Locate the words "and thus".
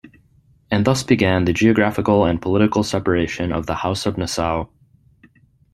0.71-1.03